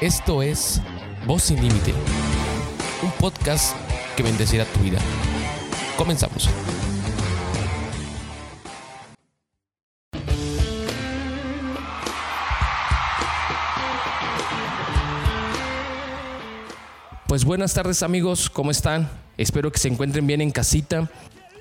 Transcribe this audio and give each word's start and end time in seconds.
Esto 0.00 0.42
es 0.42 0.82
Voz 1.24 1.44
sin 1.44 1.56
Límite, 1.62 1.94
un 3.02 3.10
podcast 3.12 3.76
que 4.16 4.24
bendecirá 4.24 4.64
tu 4.64 4.80
vida. 4.80 4.98
Comenzamos. 5.96 6.50
Pues 17.28 17.44
buenas 17.44 17.72
tardes 17.72 18.02
amigos, 18.02 18.50
¿cómo 18.50 18.72
están? 18.72 19.08
Espero 19.38 19.70
que 19.70 19.78
se 19.78 19.88
encuentren 19.88 20.26
bien 20.26 20.40
en 20.40 20.50
casita. 20.50 21.08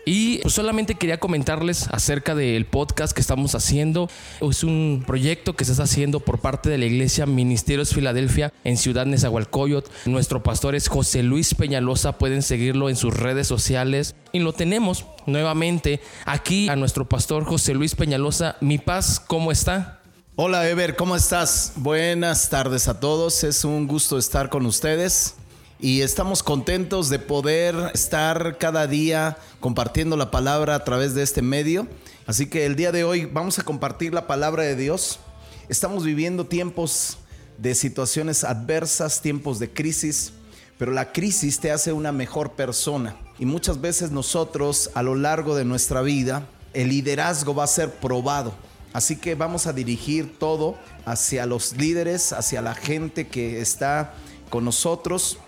Y 0.06 0.40
pues 0.40 0.54
solamente 0.54 0.96
quería 0.96 1.20
comentarles 1.20 1.88
acerca 1.90 2.36
del 2.36 2.66
podcast 2.66 3.14
que 3.14 3.22
estamos 3.22 3.56
haciendo. 3.56 4.10
Es 4.42 4.64
un 4.64 5.04
proyecto 5.06 5.56
que 5.56 5.66
se 5.66 5.72
está 5.72 5.84
haciendo 5.84 6.20
por 6.20 6.40
parte 6.40 6.70
de 6.70 6.78
la 6.78 6.86
iglesia 6.86 7.26
Ministerios 7.26 7.94
Filadelfia 7.94 8.52
en 8.64 8.78
Ciudad 8.78 9.06
Nezahualcóyotl. 9.06 9.90
Nuestro 10.06 10.44
pastor 10.44 10.76
es 10.76 10.90
José 10.90 11.24
Luis 11.24 11.54
Peñalosa. 11.56 12.18
Pueden 12.18 12.42
seguirlo 12.42 12.90
en 12.90 12.98
sus 12.98 13.16
redes 13.16 13.48
sociales. 13.48 14.16
Y 14.34 14.40
lo 14.40 14.52
tenemos 14.54 15.06
nuevamente 15.26 16.02
aquí 16.26 16.68
a 16.68 16.76
nuestro 16.76 17.08
pastor 17.08 17.46
José 17.46 17.74
Luis 17.74 17.96
Peñalosa. 17.96 18.58
Mi 18.60 18.80
paz, 18.80 19.22
¿cómo 19.22 19.52
está? 19.52 20.02
Hola 20.36 20.68
Ever, 20.68 20.96
¿cómo 20.96 21.16
estás? 21.16 21.74
Buenas 21.76 22.50
tardes 22.50 22.88
a 22.88 23.00
todos. 23.00 23.44
Es 23.44 23.64
un 23.64 23.88
gusto 23.88 24.18
estar 24.18 24.50
con 24.50 24.66
ustedes 24.66 25.36
y 25.84 26.02
estamos 26.02 26.44
contentos 26.44 27.10
de 27.10 27.20
poder 27.20 27.76
estar 27.94 28.58
cada 28.58 28.88
día 28.88 29.38
compartiendo 29.60 30.16
la 30.16 30.32
palabra 30.32 30.76
a 30.76 30.86
través 30.86 31.14
de 31.14 31.24
este 31.24 31.42
medio. 31.42 31.90
Así 32.26 32.46
que 32.46 32.66
el 32.66 32.78
día 32.78 32.94
de 32.94 33.04
hoy 33.04 33.26
vamos 33.26 33.60
a 33.60 33.64
compartir 33.64 34.14
la 34.14 34.26
palabra 34.26 34.64
de 34.64 34.78
Dios. 34.78 35.20
Estamos 35.68 36.06
viviendo 36.06 36.46
tiempos 36.46 37.18
de 37.58 37.76
situaciones 37.76 38.46
adversas, 38.46 39.22
tiempos 39.22 39.60
de 39.60 39.74
crisis, 39.74 40.32
pero 40.78 40.94
la 40.94 41.12
crisis 41.12 41.60
te 41.60 41.70
hace 41.70 41.92
una 41.92 42.14
mejor 42.14 42.54
persona. 42.54 43.18
Y 43.38 43.46
muchas 43.46 43.82
veces 43.82 44.10
nosotros 44.10 44.90
a 44.94 45.04
lo 45.04 45.16
largo 45.16 45.54
de 45.54 45.66
nuestra 45.66 46.02
vida, 46.02 46.48
el 46.74 46.88
liderazgo 46.88 47.56
va 47.56 47.66
a 47.66 47.68
ser 47.68 47.92
probado. 47.96 48.54
Así 48.94 49.18
que 49.18 49.36
vamos 49.36 49.68
a 49.68 49.74
dirigir 49.74 50.40
todo 50.40 50.78
hacia 51.04 51.46
los 51.46 51.76
líderes, 51.76 52.32
hacia 52.32 52.62
la 52.62 52.74
gente 52.74 53.28
que 53.28 53.60
está 53.60 54.14
con 54.50 54.64
nosotros 54.64 55.40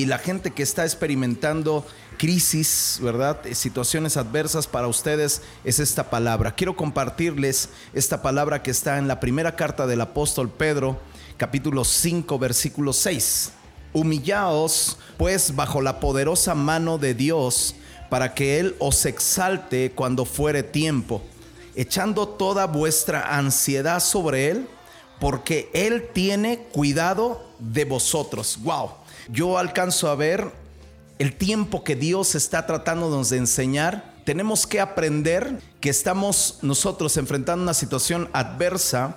y 0.00 0.06
la 0.06 0.16
gente 0.16 0.52
que 0.52 0.62
está 0.62 0.84
experimentando 0.84 1.86
crisis, 2.16 2.98
¿verdad? 3.02 3.38
Situaciones 3.52 4.16
adversas 4.16 4.66
para 4.66 4.88
ustedes 4.88 5.42
es 5.62 5.78
esta 5.78 6.08
palabra. 6.08 6.54
Quiero 6.54 6.74
compartirles 6.74 7.68
esta 7.92 8.22
palabra 8.22 8.62
que 8.62 8.70
está 8.70 8.96
en 8.96 9.08
la 9.08 9.20
primera 9.20 9.56
carta 9.56 9.86
del 9.86 10.00
apóstol 10.00 10.48
Pedro, 10.48 10.98
capítulo 11.36 11.84
5, 11.84 12.38
versículo 12.38 12.94
6. 12.94 13.50
Humillaos 13.92 14.96
pues 15.18 15.54
bajo 15.54 15.82
la 15.82 16.00
poderosa 16.00 16.54
mano 16.54 16.96
de 16.96 17.12
Dios 17.12 17.74
para 18.08 18.32
que 18.32 18.58
Él 18.58 18.76
os 18.78 19.04
exalte 19.04 19.92
cuando 19.92 20.24
fuere 20.24 20.62
tiempo, 20.62 21.20
echando 21.76 22.26
toda 22.26 22.66
vuestra 22.66 23.36
ansiedad 23.36 24.00
sobre 24.00 24.48
Él, 24.48 24.66
porque 25.18 25.68
Él 25.74 26.08
tiene 26.14 26.60
cuidado 26.72 27.44
de 27.58 27.84
vosotros. 27.84 28.58
Wow 28.62 28.99
yo 29.32 29.58
alcanzo 29.58 30.08
a 30.08 30.14
ver 30.14 30.52
el 31.18 31.36
tiempo 31.36 31.84
que 31.84 31.96
Dios 31.96 32.34
está 32.34 32.66
tratándonos 32.66 33.30
de 33.30 33.38
enseñar. 33.38 34.14
Tenemos 34.24 34.66
que 34.66 34.80
aprender 34.80 35.60
que 35.80 35.90
estamos 35.90 36.58
nosotros 36.62 37.16
enfrentando 37.16 37.62
una 37.62 37.74
situación 37.74 38.28
adversa 38.32 39.16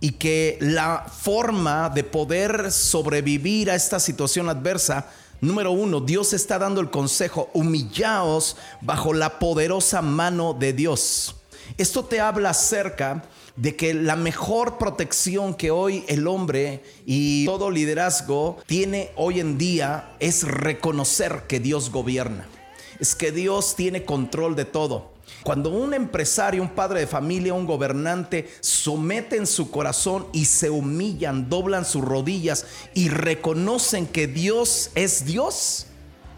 y 0.00 0.12
que 0.12 0.58
la 0.60 1.06
forma 1.10 1.90
de 1.90 2.04
poder 2.04 2.70
sobrevivir 2.70 3.70
a 3.70 3.74
esta 3.74 3.98
situación 3.98 4.48
adversa 4.48 5.06
Número 5.40 5.70
uno, 5.70 6.00
Dios 6.00 6.32
está 6.32 6.58
dando 6.58 6.80
el 6.80 6.90
consejo, 6.90 7.48
humillaos 7.54 8.56
bajo 8.80 9.14
la 9.14 9.38
poderosa 9.38 10.02
mano 10.02 10.52
de 10.52 10.72
Dios. 10.72 11.36
Esto 11.76 12.04
te 12.04 12.20
habla 12.20 12.50
acerca 12.50 13.22
de 13.58 13.74
que 13.74 13.92
la 13.92 14.14
mejor 14.14 14.78
protección 14.78 15.52
que 15.54 15.72
hoy 15.72 16.04
el 16.06 16.28
hombre 16.28 16.82
y 17.04 17.44
todo 17.44 17.70
liderazgo 17.70 18.56
tiene 18.66 19.10
hoy 19.16 19.40
en 19.40 19.58
día 19.58 20.14
es 20.20 20.44
reconocer 20.44 21.42
que 21.48 21.58
Dios 21.58 21.90
gobierna. 21.90 22.46
Es 23.00 23.16
que 23.16 23.32
Dios 23.32 23.74
tiene 23.74 24.04
control 24.04 24.54
de 24.54 24.64
todo. 24.64 25.12
Cuando 25.42 25.70
un 25.70 25.92
empresario, 25.92 26.62
un 26.62 26.70
padre 26.70 27.00
de 27.00 27.06
familia, 27.06 27.52
un 27.52 27.66
gobernante 27.66 28.48
someten 28.60 29.46
su 29.46 29.70
corazón 29.70 30.26
y 30.32 30.44
se 30.44 30.70
humillan, 30.70 31.48
doblan 31.48 31.84
sus 31.84 32.04
rodillas 32.04 32.64
y 32.94 33.08
reconocen 33.08 34.06
que 34.06 34.26
Dios 34.28 34.90
es 34.94 35.24
Dios, 35.24 35.87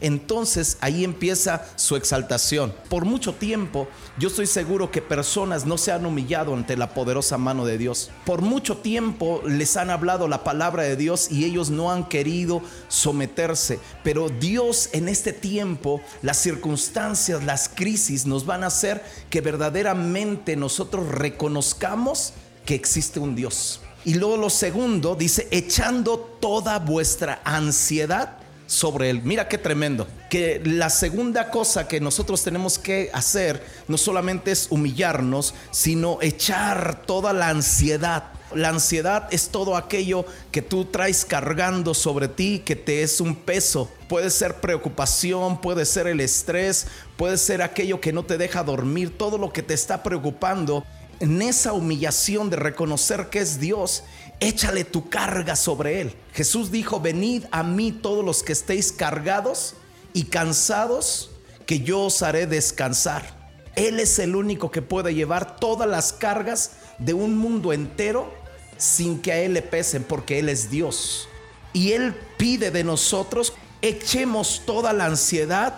entonces 0.01 0.79
ahí 0.81 1.05
empieza 1.05 1.67
su 1.77 1.97
exaltación. 1.97 2.75
Por 2.89 3.05
mucho 3.05 3.35
tiempo 3.35 3.89
yo 4.19 4.29
estoy 4.29 4.47
seguro 4.47 4.91
que 4.91 5.03
personas 5.03 5.67
no 5.67 5.79
se 5.79 5.93
han 5.93 6.07
humillado 6.07 6.55
ante 6.55 6.77
la 6.77 6.95
poderosa 6.95 7.39
mano 7.39 7.65
de 7.65 7.79
Dios. 7.79 8.11
Por 8.25 8.43
mucho 8.43 8.79
tiempo 8.79 9.43
les 9.47 9.77
han 9.77 9.91
hablado 9.91 10.29
la 10.29 10.45
palabra 10.45 10.83
de 10.83 10.97
Dios 10.97 11.31
y 11.31 11.45
ellos 11.45 11.71
no 11.71 11.91
han 11.91 12.09
querido 12.09 12.63
someterse. 12.89 13.79
Pero 14.03 14.29
Dios 14.29 14.91
en 14.93 15.09
este 15.09 15.33
tiempo, 15.33 16.01
las 16.23 16.39
circunstancias, 16.39 17.45
las 17.45 17.69
crisis 17.69 18.27
nos 18.27 18.47
van 18.47 18.65
a 18.65 18.69
hacer 18.69 19.03
que 19.31 19.41
verdaderamente 19.41 20.57
nosotros 20.57 21.09
reconozcamos 21.09 22.33
que 22.65 22.75
existe 22.75 23.21
un 23.21 23.35
Dios. 23.35 23.81
Y 24.05 24.15
luego 24.15 24.37
lo 24.37 24.51
segundo 24.51 25.15
dice, 25.15 25.47
echando 25.51 26.19
toda 26.41 26.79
vuestra 26.79 27.43
ansiedad 27.45 28.40
sobre 28.71 29.11
él. 29.11 29.21
Mira 29.25 29.49
qué 29.49 29.59
tremendo. 29.59 30.07
Que 30.31 30.63
la 30.65 30.91
segunda 30.91 31.51
cosa 31.51 31.89
que 31.89 32.01
nosotros 32.01 32.45
tenemos 32.45 32.79
que 32.79 33.11
hacer 33.13 33.61
no 33.89 33.99
solamente 33.99 34.53
es 34.53 34.69
humillarnos, 34.71 35.55
sino 35.73 36.19
echar 36.23 37.03
toda 37.05 37.33
la 37.33 37.49
ansiedad. 37.49 38.31
La 38.55 38.69
ansiedad 38.69 39.27
es 39.33 39.49
todo 39.49 39.77
aquello 39.77 40.25
que 40.53 40.63
tú 40.63 40.85
traes 40.85 41.25
cargando 41.25 41.95
sobre 41.95 42.29
ti, 42.29 42.63
que 42.65 42.77
te 42.77 43.03
es 43.03 43.21
un 43.21 43.35
peso. 43.35 43.91
Puede 44.09 44.31
ser 44.31 44.61
preocupación, 44.61 45.61
puede 45.61 45.85
ser 45.85 46.07
el 46.07 46.21
estrés, 46.21 46.87
puede 47.17 47.39
ser 47.39 47.63
aquello 47.63 48.01
que 48.01 48.13
no 48.13 48.25
te 48.25 48.39
deja 48.39 48.63
dormir, 48.63 49.19
todo 49.19 49.37
lo 49.37 49.53
que 49.53 49.63
te 49.63 49.75
está 49.75 50.05
preocupando. 50.05 50.85
En 51.19 51.43
esa 51.43 51.73
humillación 51.73 52.51
de 52.51 52.57
reconocer 52.57 53.31
que 53.31 53.41
es 53.41 53.59
Dios 53.59 54.05
échale 54.41 54.85
tu 54.85 55.09
carga 55.09 55.55
sobre 55.55 56.01
él. 56.01 56.17
Jesús 56.33 56.71
dijo, 56.71 57.01
venid 57.01 57.45
a 57.51 57.63
mí 57.63 57.93
todos 57.93 58.25
los 58.25 58.43
que 58.43 58.53
estéis 58.53 58.91
cargados 58.91 59.75
y 60.13 60.25
cansados, 60.25 61.31
que 61.67 61.81
yo 61.81 62.01
os 62.01 62.23
haré 62.23 62.47
descansar. 62.47 63.39
Él 63.77 64.01
es 64.01 64.19
el 64.19 64.35
único 64.35 64.71
que 64.71 64.83
puede 64.83 65.15
llevar 65.15 65.57
todas 65.57 65.89
las 65.89 66.13
cargas 66.13 66.73
de 66.99 67.15
un 67.15 67.37
mundo 67.37 67.73
entero 67.73 68.33
sin 68.77 69.21
que 69.21 69.33
a 69.33 69.39
Él 69.39 69.55
le 69.55 69.63
pesen, 69.63 70.03
porque 70.03 70.39
Él 70.39 70.49
es 70.49 70.71
Dios. 70.71 71.29
Y 71.73 71.93
Él 71.93 72.17
pide 72.37 72.71
de 72.71 72.83
nosotros, 72.83 73.53
echemos 73.83 74.63
toda 74.67 74.93
la 74.93 75.07
ansiedad 75.07 75.75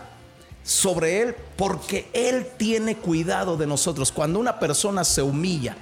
sobre 0.62 1.20
Él, 1.20 1.36
porque 1.56 2.08
Él 2.12 2.46
tiene 2.56 2.96
cuidado 2.96 3.56
de 3.56 3.66
nosotros. 3.66 4.12
Cuando 4.12 4.38
una 4.38 4.58
persona 4.58 5.04
se 5.04 5.20
humilla, 5.20 5.76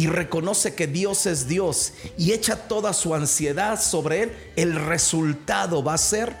y 0.00 0.06
reconoce 0.06 0.74
que 0.74 0.86
Dios 0.86 1.26
es 1.26 1.46
Dios 1.46 1.92
y 2.16 2.32
echa 2.32 2.56
toda 2.56 2.94
su 2.94 3.14
ansiedad 3.14 3.78
sobre 3.78 4.22
Él, 4.22 4.32
el 4.56 4.74
resultado 4.74 5.84
va 5.84 5.92
a 5.92 5.98
ser 5.98 6.34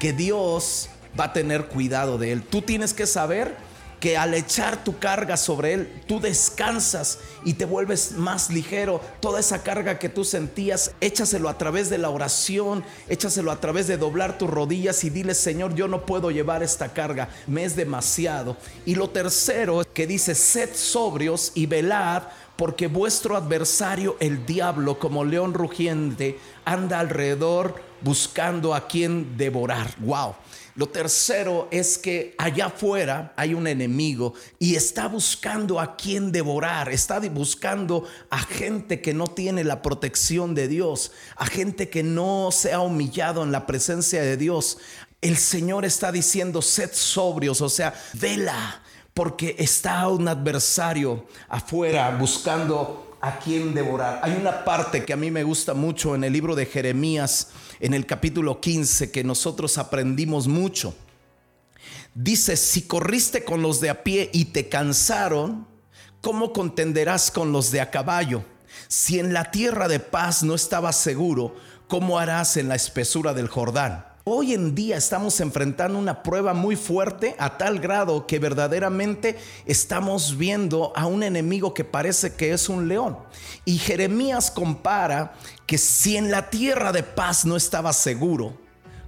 que 0.00 0.12
Dios 0.12 0.88
va 1.18 1.26
a 1.26 1.32
tener 1.32 1.66
cuidado 1.66 2.18
de 2.18 2.32
Él. 2.32 2.42
Tú 2.42 2.62
tienes 2.62 2.92
que 2.92 3.06
saber 3.06 3.54
que 4.00 4.16
al 4.16 4.34
echar 4.34 4.82
tu 4.82 4.98
carga 4.98 5.36
sobre 5.36 5.74
Él, 5.74 6.02
tú 6.08 6.18
descansas 6.18 7.20
y 7.44 7.54
te 7.54 7.64
vuelves 7.64 8.12
más 8.12 8.50
ligero. 8.50 9.00
Toda 9.20 9.38
esa 9.38 9.62
carga 9.62 10.00
que 10.00 10.08
tú 10.08 10.24
sentías, 10.24 10.90
échaselo 11.00 11.48
a 11.48 11.58
través 11.58 11.88
de 11.88 11.98
la 11.98 12.10
oración, 12.10 12.84
échaselo 13.08 13.52
a 13.52 13.60
través 13.60 13.86
de 13.86 13.98
doblar 13.98 14.36
tus 14.36 14.50
rodillas 14.50 15.04
y 15.04 15.10
dile, 15.10 15.34
Señor, 15.34 15.76
yo 15.76 15.86
no 15.86 16.04
puedo 16.04 16.32
llevar 16.32 16.64
esta 16.64 16.92
carga, 16.92 17.28
me 17.46 17.62
es 17.62 17.76
demasiado. 17.76 18.56
Y 18.84 18.96
lo 18.96 19.10
tercero 19.10 19.82
que 19.94 20.08
dice, 20.08 20.34
sed 20.34 20.70
sobrios 20.74 21.52
y 21.54 21.66
velad 21.66 22.24
porque 22.56 22.86
vuestro 22.86 23.36
adversario, 23.36 24.16
el 24.20 24.46
diablo, 24.46 24.98
como 24.98 25.24
león 25.24 25.54
rugiente, 25.54 26.38
anda 26.64 27.00
alrededor 27.00 27.80
buscando 28.00 28.74
a 28.74 28.86
quien 28.86 29.36
devorar. 29.36 29.94
Wow. 29.98 30.34
Lo 30.76 30.90
tercero 30.90 31.68
es 31.70 31.96
que 31.96 32.34
allá 32.36 32.66
afuera 32.66 33.32
hay 33.36 33.54
un 33.54 33.66
enemigo 33.66 34.34
y 34.58 34.74
está 34.74 35.08
buscando 35.08 35.80
a 35.80 35.96
quien 35.96 36.32
devorar, 36.32 36.90
está 36.90 37.18
buscando 37.20 38.04
a 38.28 38.38
gente 38.38 39.00
que 39.00 39.14
no 39.14 39.26
tiene 39.26 39.64
la 39.64 39.80
protección 39.80 40.54
de 40.54 40.68
Dios, 40.68 41.12
a 41.36 41.46
gente 41.46 41.88
que 41.88 42.02
no 42.02 42.50
se 42.52 42.74
ha 42.74 42.80
humillado 42.80 43.42
en 43.42 43.52
la 43.52 43.66
presencia 43.66 44.20
de 44.20 44.36
Dios. 44.36 44.76
El 45.22 45.38
Señor 45.38 45.86
está 45.86 46.12
diciendo, 46.12 46.60
sed 46.60 46.90
sobrios, 46.92 47.62
o 47.62 47.70
sea, 47.70 47.94
vela, 48.12 48.82
porque 49.16 49.56
está 49.58 50.06
un 50.08 50.28
adversario 50.28 51.24
afuera 51.48 52.14
buscando 52.20 53.16
a 53.22 53.38
quién 53.38 53.72
devorar. 53.72 54.20
Hay 54.22 54.36
una 54.38 54.62
parte 54.62 55.06
que 55.06 55.14
a 55.14 55.16
mí 55.16 55.30
me 55.30 55.42
gusta 55.42 55.72
mucho 55.72 56.14
en 56.14 56.22
el 56.22 56.34
libro 56.34 56.54
de 56.54 56.66
Jeremías, 56.66 57.48
en 57.80 57.94
el 57.94 58.04
capítulo 58.04 58.60
15, 58.60 59.10
que 59.10 59.24
nosotros 59.24 59.78
aprendimos 59.78 60.48
mucho. 60.48 60.94
Dice, 62.14 62.58
si 62.58 62.82
corriste 62.82 63.42
con 63.42 63.62
los 63.62 63.80
de 63.80 63.88
a 63.88 64.04
pie 64.04 64.28
y 64.34 64.44
te 64.44 64.68
cansaron, 64.68 65.66
¿cómo 66.20 66.52
contenderás 66.52 67.30
con 67.30 67.52
los 67.52 67.70
de 67.70 67.80
a 67.80 67.90
caballo? 67.90 68.44
Si 68.86 69.18
en 69.18 69.32
la 69.32 69.50
tierra 69.50 69.88
de 69.88 69.98
paz 69.98 70.42
no 70.42 70.54
estabas 70.54 70.96
seguro, 70.96 71.56
¿cómo 71.88 72.18
harás 72.18 72.58
en 72.58 72.68
la 72.68 72.74
espesura 72.74 73.32
del 73.32 73.48
Jordán? 73.48 74.15
Hoy 74.28 74.54
en 74.54 74.74
día 74.74 74.96
estamos 74.96 75.38
enfrentando 75.38 75.96
una 76.00 76.24
prueba 76.24 76.52
muy 76.52 76.74
fuerte 76.74 77.36
a 77.38 77.58
tal 77.58 77.78
grado 77.78 78.26
que 78.26 78.40
verdaderamente 78.40 79.38
estamos 79.66 80.36
viendo 80.36 80.92
a 80.96 81.06
un 81.06 81.22
enemigo 81.22 81.72
que 81.72 81.84
parece 81.84 82.34
que 82.34 82.50
es 82.50 82.68
un 82.68 82.88
león. 82.88 83.16
Y 83.64 83.78
Jeremías 83.78 84.50
compara 84.50 85.34
que 85.64 85.78
si 85.78 86.16
en 86.16 86.32
la 86.32 86.50
tierra 86.50 86.90
de 86.90 87.04
paz 87.04 87.44
no 87.44 87.54
estaba 87.54 87.92
seguro, 87.92 88.58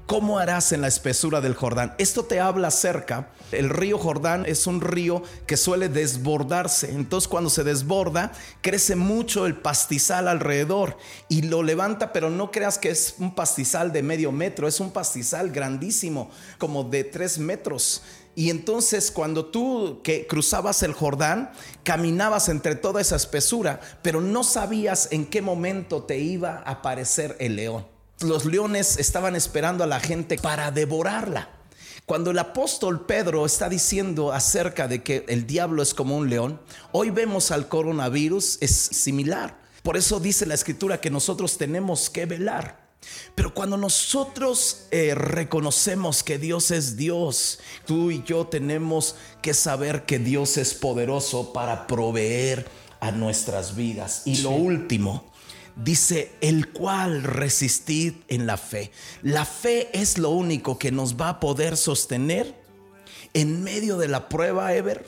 ¿cómo 0.08 0.38
harás 0.38 0.72
en 0.72 0.81
la 0.81 0.88
espesura 0.88 1.43
del 1.43 1.55
Jordán? 1.55 1.94
Esto 1.99 2.25
te 2.25 2.40
habla 2.40 2.69
acerca, 2.69 3.31
el 3.52 3.69
río 3.69 3.99
Jordán 3.99 4.46
es 4.46 4.66
un 4.66 4.81
río 4.81 5.22
que 5.46 5.58
suele 5.58 5.90
desbordarse, 5.90 6.90
entonces 6.90 7.28
cuando 7.28 7.50
se 7.50 7.62
desborda 7.62 8.32
crece 8.62 8.96
mucho 8.96 9.44
el 9.44 9.56
pastizal 9.56 10.26
alrededor 10.26 10.96
y 11.28 11.43
lo 11.43 11.62
levanta, 11.62 12.10
pero 12.14 12.31
no 12.31 12.50
creas 12.50 12.78
que 12.78 12.88
es 12.88 13.16
un 13.19 13.34
pastizal 13.34 13.93
de 13.93 14.02
medio 14.02 14.32
metro, 14.32 14.66
es 14.66 14.81
un 14.81 14.93
pastizal 14.93 15.50
grandísimo, 15.50 16.31
como 16.56 16.84
de 16.84 17.04
tres 17.04 17.38
metros. 17.38 18.02
Y 18.34 18.49
entonces 18.49 19.11
cuando 19.11 19.44
tú 19.44 20.00
que 20.02 20.26
cruzabas 20.26 20.82
el 20.82 20.94
Jordán, 20.94 21.50
caminabas 21.82 22.49
entre 22.49 22.76
toda 22.76 23.02
esa 23.02 23.16
espesura, 23.16 23.78
pero 24.00 24.22
no 24.22 24.43
sabías 24.43 25.08
en 25.11 25.26
qué 25.26 25.43
momento 25.43 26.04
te 26.04 26.19
iba 26.19 26.62
a 26.64 26.70
aparecer 26.70 27.37
el 27.40 27.56
león 27.56 27.98
los 28.20 28.44
leones 28.44 28.99
estaban 28.99 29.37
esperando 29.37 29.85
a 29.85 29.87
la 29.87 30.00
gente 30.00 30.38
para 30.38 30.70
devorarla. 30.70 31.50
Cuando 32.06 32.31
el 32.31 32.38
apóstol 32.38 33.05
Pedro 33.05 33.44
está 33.44 33.69
diciendo 33.69 34.32
acerca 34.32 34.88
de 34.88 35.03
que 35.03 35.25
el 35.29 35.47
diablo 35.47 35.82
es 35.82 35.93
como 35.93 36.17
un 36.17 36.31
león, 36.31 36.61
hoy 36.91 37.11
vemos 37.11 37.50
al 37.50 37.69
coronavirus, 37.69 38.59
es 38.62 38.75
similar. 38.75 39.59
Por 39.82 39.97
eso 39.97 40.19
dice 40.19 40.47
la 40.47 40.55
escritura 40.55 41.00
que 41.00 41.11
nosotros 41.11 41.59
tenemos 41.59 42.09
que 42.09 42.26
velar. 42.26 42.88
Pero 43.35 43.55
cuando 43.55 43.76
nosotros 43.76 44.87
eh, 44.91 45.14
reconocemos 45.14 46.23
que 46.23 46.38
Dios 46.38 46.71
es 46.71 46.97
Dios, 46.97 47.61
tú 47.87 48.11
y 48.11 48.23
yo 48.25 48.47
tenemos 48.47 49.14
que 49.41 49.55
saber 49.55 50.05
que 50.05 50.19
Dios 50.19 50.56
es 50.56 50.75
poderoso 50.75 51.53
para 51.53 51.87
proveer 51.87 52.67
a 53.00 53.12
nuestras 53.12 53.76
vidas. 53.76 54.23
Y 54.25 54.38
lo 54.38 54.50
último, 54.50 55.31
dice, 55.78 56.32
el 56.40 56.72
cual 56.72 57.22
resistid 57.22 58.14
en 58.28 58.46
la 58.46 58.56
fe. 58.56 58.90
La 59.22 59.44
fe 59.44 59.88
es 59.92 60.19
lo 60.19 60.30
único 60.30 60.78
que 60.78 60.92
nos 60.92 61.16
va 61.16 61.28
a 61.30 61.40
poder 61.40 61.76
sostener 61.76 62.54
en 63.34 63.62
medio 63.62 63.96
de 63.98 64.08
la 64.08 64.28
prueba, 64.28 64.75
Ever, 64.75 65.04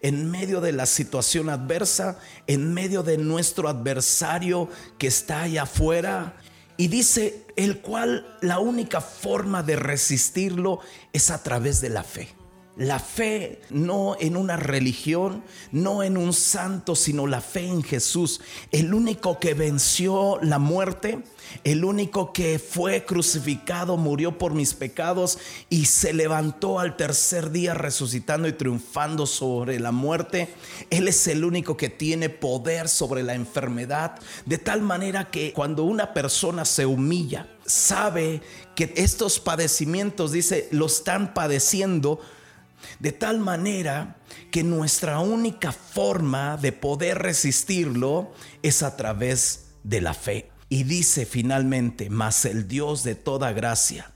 en 0.00 0.30
medio 0.30 0.60
de 0.60 0.72
la 0.72 0.86
situación 0.86 1.48
adversa, 1.48 2.18
en 2.46 2.72
medio 2.74 3.02
de 3.02 3.18
nuestro 3.18 3.68
adversario 3.68 4.68
que 4.98 5.06
está 5.06 5.42
allá 5.42 5.62
afuera. 5.62 6.36
Y 6.76 6.88
dice, 6.88 7.46
el 7.56 7.80
cual 7.80 8.38
la 8.40 8.58
única 8.58 9.00
forma 9.00 9.62
de 9.62 9.76
resistirlo 9.76 10.80
es 11.12 11.30
a 11.30 11.42
través 11.42 11.80
de 11.80 11.90
la 11.90 12.04
fe. 12.04 12.39
La 12.80 12.98
fe 12.98 13.60
no 13.68 14.16
en 14.18 14.38
una 14.38 14.56
religión, 14.56 15.44
no 15.70 16.02
en 16.02 16.16
un 16.16 16.32
santo, 16.32 16.96
sino 16.96 17.26
la 17.26 17.42
fe 17.42 17.66
en 17.66 17.82
Jesús, 17.82 18.40
el 18.72 18.94
único 18.94 19.38
que 19.38 19.52
venció 19.52 20.38
la 20.40 20.58
muerte, 20.58 21.22
el 21.62 21.84
único 21.84 22.32
que 22.32 22.58
fue 22.58 23.04
crucificado, 23.04 23.98
murió 23.98 24.38
por 24.38 24.54
mis 24.54 24.72
pecados 24.72 25.38
y 25.68 25.84
se 25.84 26.14
levantó 26.14 26.80
al 26.80 26.96
tercer 26.96 27.50
día 27.50 27.74
resucitando 27.74 28.48
y 28.48 28.54
triunfando 28.54 29.26
sobre 29.26 29.78
la 29.78 29.92
muerte. 29.92 30.48
Él 30.88 31.06
es 31.06 31.26
el 31.26 31.44
único 31.44 31.76
que 31.76 31.90
tiene 31.90 32.30
poder 32.30 32.88
sobre 32.88 33.22
la 33.22 33.34
enfermedad, 33.34 34.18
de 34.46 34.56
tal 34.56 34.80
manera 34.80 35.30
que 35.30 35.52
cuando 35.52 35.84
una 35.84 36.14
persona 36.14 36.64
se 36.64 36.86
humilla, 36.86 37.46
sabe 37.66 38.40
que 38.74 38.94
estos 38.96 39.38
padecimientos, 39.38 40.32
dice, 40.32 40.66
lo 40.70 40.86
están 40.86 41.34
padeciendo 41.34 42.20
de 42.98 43.12
tal 43.12 43.38
manera 43.38 44.16
que 44.50 44.62
nuestra 44.62 45.20
única 45.20 45.72
forma 45.72 46.56
de 46.56 46.72
poder 46.72 47.18
resistirlo 47.18 48.32
es 48.62 48.82
a 48.82 48.96
través 48.96 49.66
de 49.82 50.00
la 50.00 50.14
fe. 50.14 50.50
Y 50.68 50.84
dice 50.84 51.26
finalmente, 51.26 52.10
mas 52.10 52.44
el 52.44 52.68
Dios 52.68 53.02
de 53.02 53.14
toda 53.14 53.52
gracia, 53.52 54.12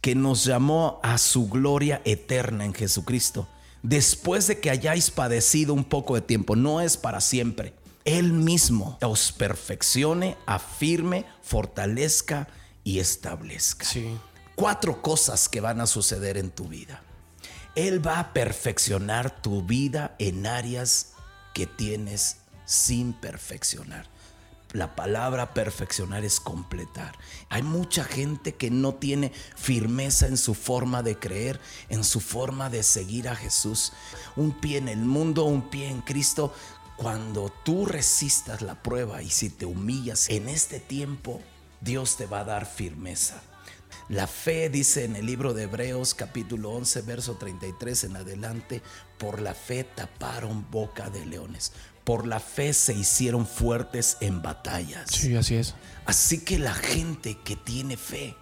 que 0.00 0.14
nos 0.14 0.44
llamó 0.44 1.00
a 1.02 1.18
su 1.18 1.48
gloria 1.48 2.02
eterna 2.04 2.64
en 2.64 2.74
Jesucristo, 2.74 3.48
después 3.82 4.46
de 4.46 4.60
que 4.60 4.70
hayáis 4.70 5.10
padecido 5.10 5.72
un 5.72 5.84
poco 5.84 6.14
de 6.14 6.20
tiempo, 6.20 6.54
no 6.54 6.80
es 6.80 6.96
para 6.96 7.20
siempre. 7.20 7.74
Él 8.04 8.32
mismo 8.32 8.98
os 9.02 9.32
perfeccione, 9.32 10.36
afirme, 10.46 11.24
fortalezca 11.42 12.46
y 12.84 13.00
establezca. 13.00 13.84
Cuatro 14.54 15.02
cosas 15.02 15.48
que 15.48 15.60
van 15.60 15.80
a 15.80 15.86
suceder 15.86 16.36
en 16.36 16.50
tu 16.50 16.68
vida. 16.68 17.02
Él 17.76 18.04
va 18.04 18.18
a 18.18 18.32
perfeccionar 18.32 19.42
tu 19.42 19.62
vida 19.62 20.16
en 20.18 20.46
áreas 20.46 21.12
que 21.52 21.66
tienes 21.66 22.38
sin 22.64 23.12
perfeccionar. 23.12 24.06
La 24.72 24.96
palabra 24.96 25.52
perfeccionar 25.52 26.24
es 26.24 26.40
completar. 26.40 27.14
Hay 27.50 27.62
mucha 27.62 28.02
gente 28.02 28.54
que 28.54 28.70
no 28.70 28.94
tiene 28.94 29.30
firmeza 29.56 30.26
en 30.26 30.38
su 30.38 30.54
forma 30.54 31.02
de 31.02 31.18
creer, 31.18 31.60
en 31.90 32.02
su 32.02 32.20
forma 32.20 32.70
de 32.70 32.82
seguir 32.82 33.28
a 33.28 33.36
Jesús. 33.36 33.92
Un 34.36 34.52
pie 34.58 34.78
en 34.78 34.88
el 34.88 34.98
mundo, 34.98 35.44
un 35.44 35.68
pie 35.68 35.88
en 35.88 36.00
Cristo. 36.00 36.54
Cuando 36.96 37.52
tú 37.62 37.84
resistas 37.84 38.62
la 38.62 38.82
prueba 38.82 39.22
y 39.22 39.28
si 39.28 39.50
te 39.50 39.66
humillas 39.66 40.30
en 40.30 40.48
este 40.48 40.80
tiempo, 40.80 41.42
Dios 41.82 42.16
te 42.16 42.24
va 42.24 42.40
a 42.40 42.44
dar 42.44 42.64
firmeza. 42.64 43.42
La 44.08 44.28
fe, 44.28 44.70
dice 44.70 45.04
en 45.04 45.16
el 45.16 45.26
libro 45.26 45.52
de 45.52 45.64
Hebreos 45.64 46.14
capítulo 46.14 46.70
11, 46.70 47.02
verso 47.02 47.34
33 47.34 48.04
en 48.04 48.16
adelante, 48.16 48.80
por 49.18 49.40
la 49.40 49.52
fe 49.52 49.82
taparon 49.82 50.70
boca 50.70 51.10
de 51.10 51.26
leones. 51.26 51.72
Por 52.04 52.24
la 52.24 52.38
fe 52.38 52.72
se 52.72 52.94
hicieron 52.94 53.48
fuertes 53.48 54.16
en 54.20 54.42
batallas. 54.42 55.10
Sí, 55.10 55.34
así 55.34 55.56
es. 55.56 55.74
Así 56.04 56.44
que 56.44 56.60
la 56.60 56.72
gente 56.72 57.36
que 57.44 57.56
tiene 57.56 57.96
fe 57.96 58.36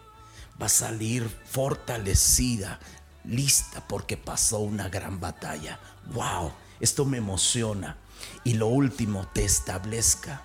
va 0.60 0.66
a 0.66 0.68
salir 0.68 1.26
fortalecida, 1.46 2.78
lista 3.24 3.88
porque 3.88 4.18
pasó 4.18 4.58
una 4.58 4.90
gran 4.90 5.18
batalla. 5.18 5.80
¡Wow! 6.12 6.52
Esto 6.78 7.06
me 7.06 7.16
emociona. 7.16 7.96
Y 8.44 8.54
lo 8.54 8.66
último, 8.66 9.26
te 9.32 9.46
establezca 9.46 10.42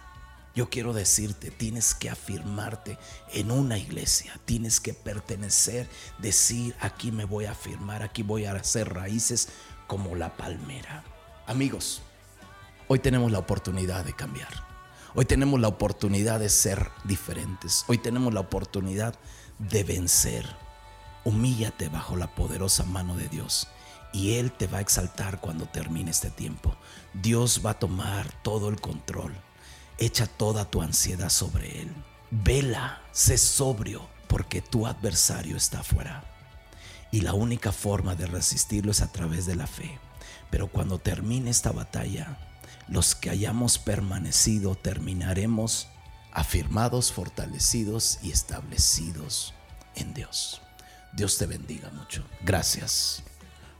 yo 0.59 0.69
quiero 0.69 0.91
decirte, 0.91 1.51
tienes 1.51 1.95
que 1.95 2.09
afirmarte 2.09 2.97
en 3.31 3.49
una 3.49 3.77
iglesia, 3.77 4.37
tienes 4.43 4.81
que 4.81 4.93
pertenecer, 4.93 5.87
decir, 6.17 6.75
aquí 6.81 7.13
me 7.13 7.23
voy 7.23 7.45
a 7.45 7.51
afirmar, 7.51 8.03
aquí 8.03 8.23
voy 8.23 8.43
a 8.43 8.51
hacer 8.51 8.93
raíces 8.93 9.47
como 9.87 10.17
la 10.17 10.35
palmera. 10.35 11.05
Amigos, 11.47 12.01
hoy 12.89 12.99
tenemos 12.99 13.31
la 13.31 13.39
oportunidad 13.39 14.03
de 14.03 14.11
cambiar. 14.11 14.49
Hoy 15.15 15.23
tenemos 15.23 15.61
la 15.61 15.69
oportunidad 15.69 16.41
de 16.41 16.49
ser 16.49 16.91
diferentes. 17.05 17.85
Hoy 17.87 17.97
tenemos 17.97 18.33
la 18.33 18.41
oportunidad 18.41 19.15
de 19.59 19.85
vencer. 19.85 20.45
Humíllate 21.23 21.87
bajo 21.87 22.17
la 22.17 22.35
poderosa 22.35 22.83
mano 22.83 23.15
de 23.15 23.29
Dios 23.29 23.69
y 24.11 24.33
Él 24.33 24.51
te 24.51 24.67
va 24.67 24.79
a 24.79 24.81
exaltar 24.81 25.39
cuando 25.39 25.67
termine 25.67 26.11
este 26.11 26.29
tiempo. 26.29 26.75
Dios 27.13 27.61
va 27.65 27.69
a 27.69 27.79
tomar 27.79 28.29
todo 28.43 28.67
el 28.67 28.81
control. 28.81 29.33
Echa 29.99 30.27
toda 30.27 30.65
tu 30.65 30.81
ansiedad 30.81 31.29
sobre 31.29 31.81
Él. 31.81 31.93
Vela, 32.31 33.01
sé 33.11 33.37
sobrio, 33.37 34.07
porque 34.27 34.61
tu 34.61 34.87
adversario 34.87 35.57
está 35.57 35.81
afuera. 35.81 36.23
Y 37.11 37.21
la 37.21 37.33
única 37.33 37.71
forma 37.71 38.15
de 38.15 38.25
resistirlo 38.25 38.91
es 38.91 39.01
a 39.01 39.11
través 39.11 39.45
de 39.45 39.55
la 39.55 39.67
fe. 39.67 39.99
Pero 40.49 40.67
cuando 40.67 40.99
termine 40.99 41.49
esta 41.49 41.71
batalla, 41.71 42.37
los 42.87 43.13
que 43.13 43.29
hayamos 43.29 43.77
permanecido 43.77 44.75
terminaremos 44.75 45.87
afirmados, 46.31 47.11
fortalecidos 47.11 48.19
y 48.23 48.31
establecidos 48.31 49.53
en 49.95 50.13
Dios. 50.13 50.61
Dios 51.13 51.37
te 51.37 51.45
bendiga 51.45 51.89
mucho. 51.89 52.23
Gracias. 52.41 53.23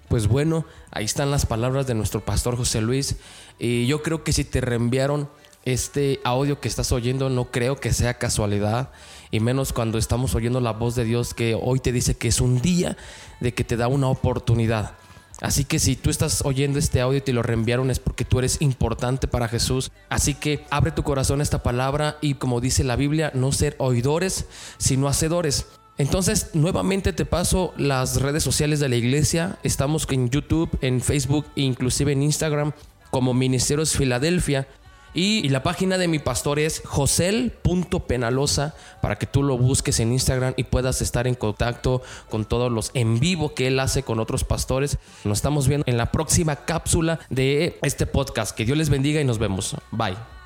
Pues 0.08 0.28
bueno, 0.28 0.66
ahí 0.92 1.06
están 1.06 1.30
las 1.30 1.46
palabras 1.46 1.86
de 1.86 1.94
nuestro 1.94 2.26
pastor 2.26 2.58
José 2.58 2.82
Luis. 2.82 3.18
Y 3.60 3.86
yo 3.86 4.02
creo 4.02 4.24
que 4.24 4.34
si 4.34 4.44
te 4.44 4.60
reenviaron 4.60 5.30
este 5.66 6.20
audio 6.24 6.60
que 6.60 6.68
estás 6.68 6.92
oyendo 6.92 7.30
no 7.30 7.52
creo 7.52 7.76
que 7.76 7.94
sea 7.94 8.16
casualidad, 8.16 8.92
y 9.32 9.40
menos 9.40 9.74
cuando 9.74 9.98
estamos 9.98 10.36
oyendo 10.36 10.60
la 10.60 10.72
voz 10.72 10.96
de 10.96 11.04
Dios 11.04 11.34
que 11.34 11.56
hoy 11.56 11.80
te 11.80 11.92
dice 11.92 12.16
que 12.16 12.28
es 12.28 12.42
un 12.42 12.62
día 12.62 12.98
de 13.40 13.54
que 13.54 13.64
te 13.64 13.78
da 13.78 13.88
una 13.88 14.08
oportunidad. 14.08 14.94
Así 15.42 15.64
que 15.64 15.80
si 15.80 15.96
tú 15.96 16.10
estás 16.10 16.44
oyendo 16.44 16.80
este 16.80 17.00
audio 17.00 17.20
y 17.20 17.22
te 17.22 17.32
lo 17.32 17.44
reenviaron 17.44 17.90
es 17.90 18.00
porque 18.00 18.26
tú 18.26 18.40
eres 18.40 18.62
importante 18.62 19.28
para 19.28 19.48
Jesús. 19.48 19.92
Así 20.10 20.34
que 20.34 20.66
abre 20.70 20.92
tu 20.92 21.04
corazón 21.04 21.40
a 21.40 21.44
esta 21.44 21.64
palabra 21.64 22.18
y 22.22 22.34
como 22.34 22.60
dice 22.60 22.84
la 22.84 22.98
Biblia, 22.98 23.32
no 23.34 23.52
ser 23.54 23.76
oidores, 23.78 24.48
sino 24.78 25.08
hacedores. 25.08 25.68
Entonces, 25.98 26.52
nuevamente 26.54 27.14
te 27.14 27.26
paso 27.26 27.74
las 27.78 28.22
redes 28.22 28.44
sociales 28.44 28.80
de 28.80 28.90
la 28.90 28.96
iglesia. 28.96 29.60
Estamos 29.64 30.08
en 30.10 30.30
YouTube, 30.30 30.70
en 30.82 31.02
Facebook 31.02 31.46
e 31.56 31.62
inclusive 31.62 32.12
en 32.12 32.24
Instagram 32.24 32.74
como 33.12 33.34
Ministerios 33.34 33.96
Filadelfia. 33.96 34.68
Y, 35.14 35.50
la 35.50 35.64
página 35.64 35.98
de 35.98 36.08
mi 36.08 36.20
pastor 36.20 36.60
es 36.60 36.82
josel.penalosa 36.86 38.76
para 39.02 39.18
que 39.18 39.26
tú 39.26 39.44
lo 39.44 39.58
busques 39.58 40.00
en 40.00 40.12
Instagram 40.12 40.54
y 40.58 40.64
puedas 40.64 41.02
estar 41.02 41.28
en 41.28 41.36
contacto 41.36 42.02
con 42.30 42.46
todos 42.46 42.72
los 42.72 42.92
en 42.94 43.20
vivo 43.20 43.54
que 43.54 43.68
él 43.68 43.80
hace 43.80 44.04
con 44.04 44.20
otros 44.20 44.44
pastores. 44.44 44.98
Nos 45.24 45.40
estamos 45.40 45.68
viendo 45.68 45.84
en 45.88 45.98
la 45.98 46.12
próxima 46.12 46.58
cápsula 46.58 47.20
de 47.30 47.78
este 47.82 48.06
podcast. 48.06 48.56
Que 48.56 48.66
Dios 48.66 48.78
les 48.78 48.90
bendiga 48.90 49.20
y 49.20 49.26
nos 49.26 49.40
vemos. 49.40 49.76
Bye. 49.92 50.39